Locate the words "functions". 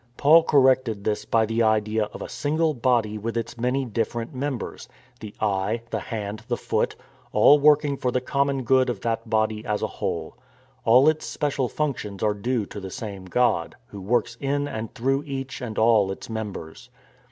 11.69-12.23